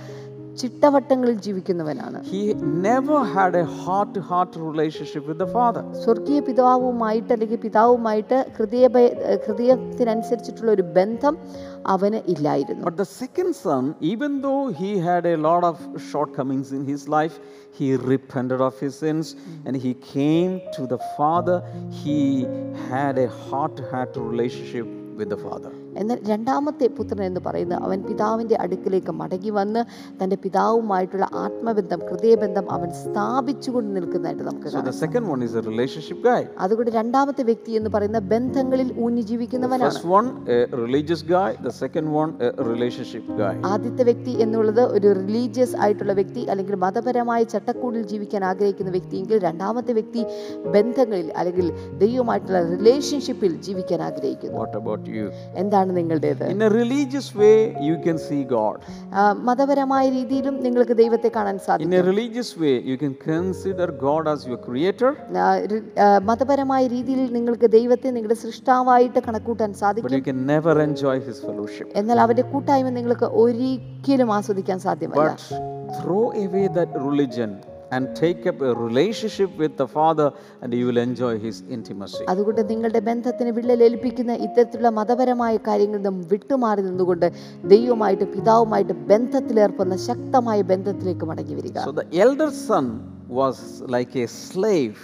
[0.61, 2.19] ചിട്ടവട്ടങ്ങളിൽ ജീവിക്കുന്നവനാണ്.
[2.31, 2.41] He
[2.87, 8.85] never had a hot hot relationship with the father സ്വർഗീയ പിതാവുമായിട്ട് അല്ലെങ്കിൽ പിതാവുമായിട്ട് ഹൃദയ
[9.47, 11.37] ഹൃദയത്തിനനുസരിച്ചിട്ടുള്ള ഒരു ബന്ധം
[11.95, 12.85] അവന് ഇല്ലായിരുന്നു.
[12.89, 15.85] But the second son even though he had a lot of
[16.39, 17.37] shortcomings in his life
[17.79, 19.33] he repented of his sins
[19.67, 21.59] and he came to the father
[22.03, 22.19] he
[22.91, 28.57] had a heart heart relationship with the father എന്നാൽ രണ്ടാമത്തെ പുത്രൻ എന്ന് പറയുന്നത് അവൻ പിതാവിന്റെ
[28.65, 29.81] അടുക്കിലേക്ക് മടങ്ങി വന്ന്
[30.21, 35.65] തന്റെ പിതാവുമായിട്ടുള്ള ആത്മബന്ധം ഹൃദയബന്ധം അവൻ സ്ഥാപിച്ചുകൊണ്ട് നിൽക്കുന്നതായിട്ട് നമുക്ക് So കാണാം the second one is a
[35.65, 36.41] relationship guy.
[36.65, 41.51] അതുകൊണ്ട് രണ്ടാമത്തെ വ്യക്തി എന്ന് പറയുന്ന ബന്ധങ്ങളിൽ ഊന്നി ജീവിക്കുന്നവനാണ് First one, a religious guy.
[41.63, 43.55] The second one, a relationship guy.
[43.73, 50.23] ആദ്യത്തെ വ്യക്തി എന്നുള്ളത് ഒരു റിലീജിയസ് ആയിട്ടുള്ള വ്യക്തി അല്ലെങ്കിൽ മതപരമായ ചട്ടക്കൂടിൽ ജീവിക്കാൻ ആഗ്രഹിക്കുന്ന വ്യക്തിയെങ്കിൽ രണ്ടാമത്തെ വ്യക്തി
[50.75, 51.67] ബന്ധങ്ങളിൽ അല്ലെങ്കിൽ
[52.05, 55.27] ദൈവമായിട്ടുള്ള റിലേഷൻഷിപ്പിൽ ജീവിക്കാൻ ആഗ്രഹിക്കുന്നു എന്താണ് about you?
[55.85, 56.45] എന്താണ് നിങ്ങളുടേത്?
[56.55, 57.51] In a religious way
[57.89, 58.81] you can see God
[59.49, 61.93] മതപരമായ രീതിയിലും നിങ്ങൾക്ക് ദൈവത്തെ കാണാൻ സാധിക്കും.
[61.93, 65.11] In a religious way you can consider God as your creator
[66.31, 70.17] മതപരമായ രീതിയിൽ നിങ്ങൾക്ക് ദൈവത്തെ നിങ്ങളുടെ സൃഷ്ടാവായിട്ട് കണക്കൂട്ടാൻ സാധിക്കും.
[70.19, 75.31] You can never enjoy his fellowship എന്നാൽ അവന്റെ കൂട്ടായ്മ നിങ്ങൾക്ക് ഒരിക്കലും ആസ്വദിക്കാൻ സാധ്യമല്ല.
[75.31, 75.63] But
[76.01, 77.53] throw away that religion
[77.95, 80.27] and take up a relationship with the Father,
[80.63, 82.23] and you will enjoy His intimacy.
[82.33, 87.27] അതുകൊണ്ട് നിങ്ങളുടെ ബന്ധത്തിന് വിള്ളലേൽപ്പിക്കുന്ന ഇത്തരത്തിലുള്ള മതപരമായ കാര്യങ്ങളിൽ നിന്നും വിട്ടുമാറി നിന്നുകൊണ്ട്
[87.75, 92.87] ദൈവമായിട്ട് പിതാവുമായിട്ട് ബന്ധത്തിലേർപ്പെടുന്ന ശക്തമായ ബന്ധത്തിലേക്ക് മടങ്ങി വരിക So the elder son
[93.41, 94.99] was like a slave,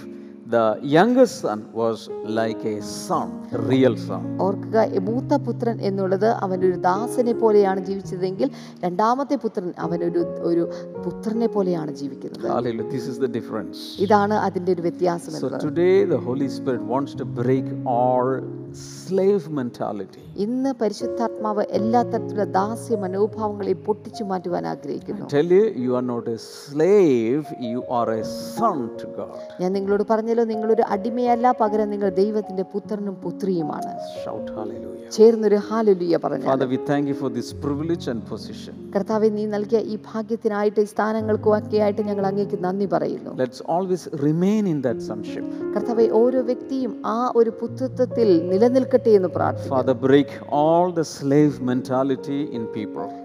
[0.51, 4.23] the younger son was like a son, a real son.
[4.47, 8.49] ഓർക്കുക മൂത്ത പുത്രൻ എന്നുള്ളത് അവനൊരു ദാസനെ പോലെയാണ് ജീവിച്ചതെങ്കിൽ
[8.85, 10.65] രണ്ടാമത്തെ പുത്രൻ അവനൊരു ഒരു
[11.05, 12.91] പുത്രനെ പോലെയാണ് ജീവിക്കുന്നത് Hallelujah.
[12.97, 13.79] This is the difference.
[14.07, 18.31] ഇതാണ് അതിന്റെ ഒരു വ്യത്യാസം So today the Holy Spirit wants to break all
[18.75, 25.25] slave mentality ഇന്ന് പരിശുദ്ധാത്മാവ് എല്ലാ തരത്തിലുള്ള ദാസ്യ മനോഭാവങ്ങളെ പൊട്ടിച്ചു മാറ്റുവാൻ ആഗ്രഹിക്കുന്നു.
[25.35, 28.23] Tell you you are not a slave you are a
[28.57, 33.93] son to God ഞാൻ നിങ്ങളോട് പറഞ്ഞല്ലോ നിങ്ങൾ ഒരു അടിമയല്ല പകരം നിങ്ങൾ ദൈവത്തിന്റെ പുത്രനും പുത്രിയുമാണ്.
[34.25, 34.97] Shout hallelujah.
[35.17, 39.79] ചേർന്നൊരു ഹല്ലേലൂയ പറഞ്ഞു father we thank you for this privilege and position കർത്താവെ നീ നൽകിയ
[39.93, 43.33] ഈ ഭാഗ്യത്തിനായിട്ട് ഈ സ്ഥാനങ്ങൾക്കും ഒക്കെയായിട്ട് ഞങ്ങൾ അങ്ങേക്ക് നന്ദി പറയുന്നു.
[43.41, 48.29] Let's always remain in that sonship കർത്താവെ ഓരോ വ്യക്തിയും ആ ഒരു പുത്രത്വത്തിൽ
[48.61, 49.79] നിലനിൽക്കട്ടെ എന്ന് പ്രാർത്ഥിക്കുന്നു.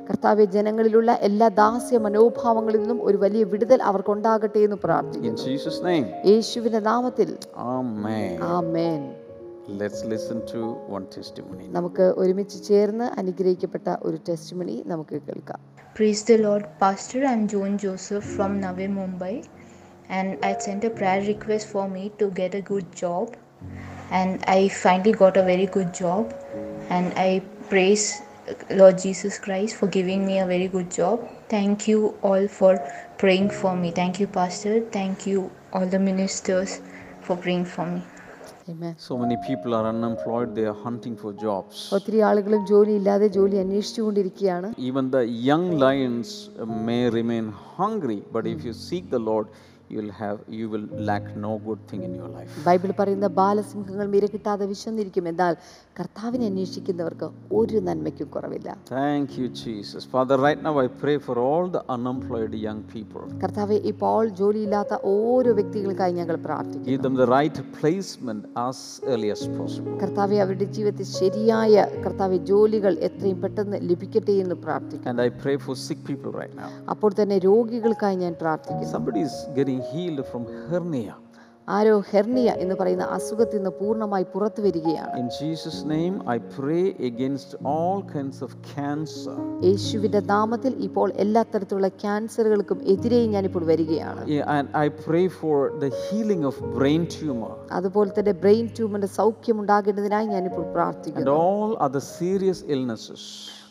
[0.10, 5.38] കർത്താവ് ജനങ്ങളിലുള്ള എല്ലാ ദാസ്യ മനോഭാവങ്ങളിൽ നിന്നും ഒരു വലിയ വിടുതൽ അവർക്ക് ഉണ്ടാകട്ടെ എന്ന് പ്രാർത്ഥിക്കുന്നു.
[11.78, 15.60] നമുക്ക് ഒരുമിച്ച് ചേർന്ന് അനുഗ്രഹിക്കപ്പെട്ട ഒരു ടെസ്റ്റ് മണി നമുക്ക് കേൾക്കാം.
[15.98, 19.34] Praise the Lord pastor and John Joseph from Navi Mumbai
[20.12, 23.34] and I sent a prayer request for me to get a good job
[24.11, 26.35] and I finally got a very good job,
[26.91, 28.07] and I praise
[28.71, 31.29] Lord Jesus Christ for giving me a very good job.
[31.49, 32.73] Thank you all for
[33.19, 33.91] praying for me.
[33.93, 34.81] Thank you, Pastor.
[34.99, 36.81] Thank you, all the ministers,
[37.23, 38.03] for praying for me.
[38.69, 38.95] Amen.
[38.99, 41.77] So many people are unemployed, they are hunting for jobs.
[41.97, 47.47] ഒത്തിരി ആളുകളും ജോലിയില്ലാതെ ജോലി അന്വേഷിച്ചുകൊണ്ടിരിക്കുകയാണ് Even the young lions uh, may remain
[47.79, 49.47] hungry, but if you seek the Lord,
[49.91, 52.53] you will have you will lack no good thing in your life.
[52.67, 55.55] Bible പറയുന്ന ബാലസിംഹങ്ങൾ മിര കിട്ടാതെ വിശന്നിരിക്കും എന്നാൽ
[56.00, 57.28] കർത്താവിനെ അന്വേഷിക്കുന്നവർക്ക്
[57.60, 58.70] ഒരു നന്മയ്ക്കും കുറവില്ല.
[58.92, 63.78] Thank you Jesus father right now I pray for all the unemployed young people കർത്താവേ
[63.92, 66.90] ഇപ്പോൾ ജോലി ഇല്ലാത്ത ഓരോ വ്യക്തികൾക്കായി ഞങ്ങൾ പ്രാർത്ഥിക്കുന്നു.
[66.90, 72.94] Give them the right placement as early as possible കർത്താവേ അവരുടെ ജീവിതത്തിൽ ശരിയായ കർത്താവേ ജോലികൾ
[73.10, 75.12] എത്രയും പെട്ടെന്ന് ലഭിക്കട്ടെ എന്ന് പ്രാർത്ഥിക്കുന്നു.
[75.14, 78.92] And I pray for sick people right now അപ്പോൾ തന്നെ രോഗികൾക്കായി ഞാൻ പ്രാർത്ഥിക്കുന്നു.
[78.98, 81.12] Somebody is getting healed from hernia
[81.68, 87.50] arrow hernia എന്ന് പറയുന്ന അസുഖത്തിൽ നിന്ന് പൂർണമായി പുറത്തു വരികയാണ് In Jesus' name, I pray against
[87.74, 89.36] all kinds of cancer.
[89.70, 92.80] യേശുവിന്റെ നാമത്തിൽ ഇപ്പോൾ എല്ലാ തരത്തിലുള്ള ക്യാൻസറുകൾക്കും
[93.36, 98.36] ഞാൻ ഇപ്പോൾ വരികയാണ് Yeah, and I pray for the healing of brain tumor അതുപോലെ തന്നെ
[98.46, 103.24] ബ്രെയിൻ ട്യൂമറിന്റെ സൗഖ്യം ഉണ്ടാകേണ്ടതിനായി ഞാനിപ്പോൾ and പ്രാർത്ഥിക്കുന്നു all other serious illnesses.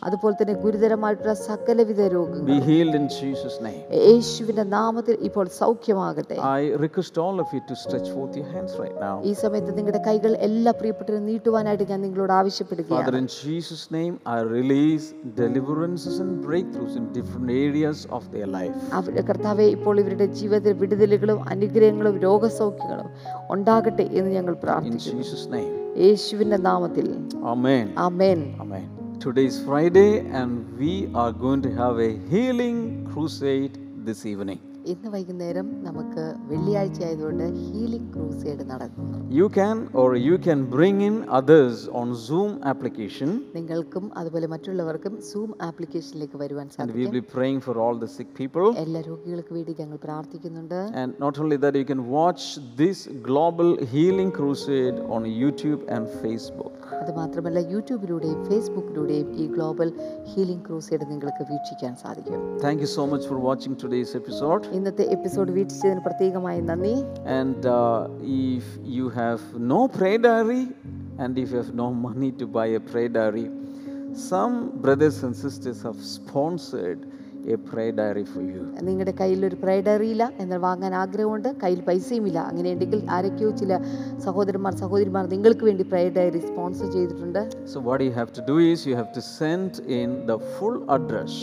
[0.05, 3.79] അതുപോലെ തന്നെ ഗുരുതരമായിട്ടുള്ള സകലവിധ രോഗങ്ങൾ Be healed in Jesus' name.
[4.09, 8.97] യേശുവിന്റെ നാമത്തിൽ ഇപ്പോൾ സൗഖ്യമാകട്ടെ I request all of you to stretch forth your hands right
[8.99, 9.14] now.
[9.31, 14.40] ഈ സമയത്ത് നിങ്ങളുടെ കൈകൾ എല്ലാ പ്രിയപ്പെട്ടവരും നീട്ടുവാനായിട്ട് ഞാൻ നിങ്ങളോട് Father, ആവശ്യപ്പെടുകയാണ് in Jesus' name, I
[14.55, 15.07] release
[15.40, 18.77] deliverances and breakthroughs in different areas of their life.
[18.99, 23.09] അവരുടെ കർത്താവേ ഇപ്പോൾ ഇവരുടെ ജീവിതത്തിൽ വിടുതലുകളും അനുഗ്രഹങ്ങളും രോഗസൗഖ്യങ്ങളും
[23.57, 25.73] ഉണ്ടാകട്ടെ എന്ന് ഞങ്ങൾ In പ്രാർത്ഥിക്കുന്നു Jesus' name.
[26.05, 27.09] യേശുവിന്റെ നാമത്തിൽ
[27.55, 27.87] Amen.
[28.07, 28.87] Amen Amen.
[29.25, 34.74] Today is Friday, and we are going to have a healing crusade this evening.
[34.92, 41.16] ഇന്ന് വൈകുന്നേരം നമുക്ക് വെള്ളിയാഴ്ച ആയതുകൊണ്ട് ഹീലിംഗ് ക്രൂസൈഡ് നടക്കുന്നു you can or you can bring in
[41.38, 47.62] others on Zoom application നിങ്ങൾക്കും അതുപോലെ മറ്റുള്ളവർക്കും സൂം ആപ്ലിക്കേഷനിലേക്ക് വരുവാൻ സാധിക്കും we will be praying
[47.66, 50.79] for all the sick people എല്ലാ രോഗികൾക്ക് വേണ്ടി ഞങ്ങൾ പ്രാർത്ഥിക്കുന്നുണ്ട്.
[51.03, 52.47] And not only that you can watch
[52.83, 56.70] this global healing crusade on YouTube and Facebook
[57.01, 59.88] അത് മാത്രമല്ല യൂട്യൂബിലൂടെയും ഫേസ്ബുക്കിലൂടെയും ഈ ഗ്ലോബൽ
[60.33, 62.40] ഹീലിംഗ് ക്രൂസൈഡ് നിങ്ങൾക്ക് വീക്ഷിക്കാൻ സാധിക്കും.
[62.64, 66.95] Thank you so much for watching today's episode ഇന്നത്തെ എപ്പിസോഡ് വീക്ഷിച്ചതിന് പ്രത്യേകമായി നന്ദി.
[67.39, 67.75] And
[68.55, 69.41] if you have
[69.73, 70.63] no pray diary
[71.25, 73.47] and if you have no money to buy a pray diary
[74.31, 74.53] some
[74.87, 77.13] brothers and sisters have sponsored sponsored
[77.55, 78.61] a prayer diary for you.
[78.87, 82.39] നിങ്ങളുടെ കയ്യിൽ ഒരു പ്രേ diary ഇല്ല എന്നാൽ വാങ്ങാൻ ആഗ്രഹമുണ്ട് കയ്യിൽ പൈസയും ഇല്ല.
[82.51, 83.73] അങ്ങനെയുണ്ടെങ്കിൽ ആരൊക്കെയോ ചില
[84.27, 87.43] സഹോദരന്മാർ സഹോദരിമാർ നിങ്ങൾക്ക് വേണ്ടി പ്രേ ഡയറി സ്പോൺസർ ചെയ്തിട്ടുണ്ട്.
[87.73, 91.35] So what you have to do is you have to send in the full address.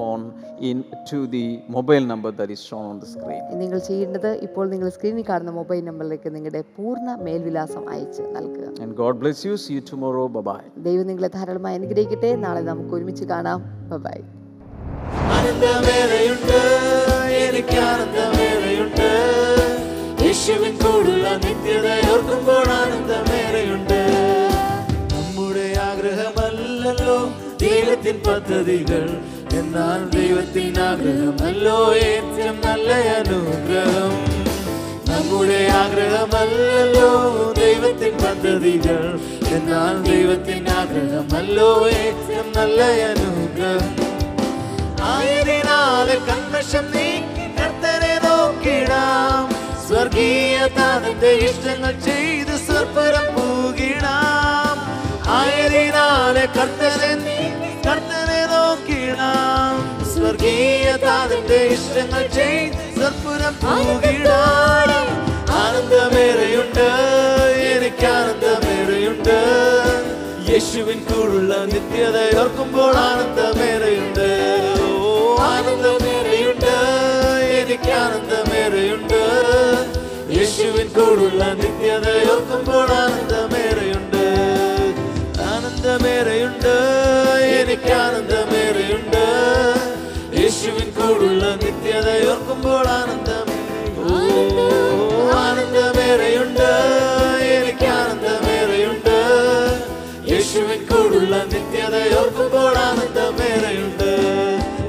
[0.00, 0.20] On
[1.10, 3.42] into the mobile number that is shown on the screen.
[3.62, 9.14] നിങ്ങൾ ചെയ്യേണ്ടത് ഇപ്പോൾ നിങ്ങൾ സ്ക്രീനിൽ കാണുന്ന മൊബൈൽ നമ്പറിലേക്ക് നിങ്ങളുടെ പൂർണ മേൽവിലാസം അയച്ച് നൽകുക And God
[9.20, 9.54] bless you.
[9.64, 10.24] See you tomorrow.
[10.30, 10.64] Bye bye.
[10.88, 13.60] ദൈവം നിങ്ങളെ ധാരാളമായി അനുഗ്രഹിക്കട്ടെ നാളെ നമുക്ക് ഒരുമിച്ച് കാണാം
[14.06, 14.18] ബൈ
[15.36, 16.58] ആനന്ദമേറെയുണ്ട്
[17.40, 19.08] എനിക്ക് ആനന്ദമേറെയുണ്ട്
[20.22, 24.00] യേശുവിൻ കൂടുള്ള നിത്യത ഓർക്കുമ്പോൾ ആനന്ദമേറെയുണ്ട്
[25.12, 27.16] നമ്മുടെ ആഗ്രഹമല്ലല്ലോ
[27.64, 29.04] ദൈവത്തിൻ പദ്ധതികൾ
[29.58, 34.12] എന്നാൽ ദൈവത്തിൻ ആഗ്രഹമല്ലോ ഏറ്റവും നല്ല അനുഗ്രഹം.
[35.10, 37.10] നമ്മുടെ ആഗ്രഹമല്ലല്ലോ
[37.58, 39.20] ദൈവത്തിൻ പദ്ധതികൾ.
[39.48, 43.94] എന്നാൽ ദൈവത്തിൻ ആഗ്രഹമല്ലോ ഏറ്റവും നല്ല അനുഗ്രഹം.
[45.02, 49.56] ആയതിനാല് കന്മഷം നീക്കി കർത്തനെ നോക്കിടാം.
[49.88, 54.76] സ്വർഗീയ താതന്റെ ഇഷ്ടങ്ങൾ ചെയ്ത് സ്വർപ്പുരം പൂകിടാം.
[55.28, 57.88] ആയതിനാല് കർത്തനെ നീക്കി
[60.14, 65.06] സ്വർഗീയ താതന്റെ ഇഷ്ടങ്ങൾ ചെയ്ത് സ്വർപ്പുരം പൂകിടാം
[65.50, 66.88] ആനന്ദമേറെയുണ്ട്.
[67.76, 69.38] എനിക്ക് ആനന്ദമേറെയുണ്ട്.
[70.52, 74.28] യേശുവിൻ കൂടുള്ള നിത്യത ഓർക്കുമ്പോൾ ആനന്ദമേറെയുണ്ട്.
[74.82, 76.74] ഓ ആനന്ദമേറെയുണ്ട്.
[77.60, 79.20] എനിക്ക് ആനന്ദമേറെയുണ്ട്.
[80.38, 84.24] യേശുവിൻ കൂടുള്ള നിത്യത ഓർക്കുമ്പോൾ ആനന്ദമേറെയുണ്ട്.
[85.42, 86.74] ആനന്ദമേറെയുണ്ട്.
[87.60, 88.35] എനിക്ക് ആനന്ദമേറെയുണ്ട്
[91.06, 93.46] യേശുവിൻ കൂടുള്ള നിത്യത ഓർക്കുമ്പോൾ ആനന്ദം.
[93.98, 94.16] ഓ
[95.38, 96.70] ആനന്ദമേറെയുണ്ട്.
[97.56, 99.18] എനിക്ക് ആനന്ദമേറെയുണ്ട്.
[100.32, 104.10] യേശുവിൻ കൂടുള്ള നിത്യത ഓർക്കുമ്പോൾ ആനന്ദമേറെയുണ്ട്.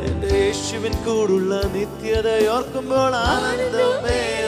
[0.08, 4.47] എന്റെ യേശുവിൻ കൂടുള്ള നിത്യത ഓർക്കുമ്പോൾ ആനന്ദമേറെ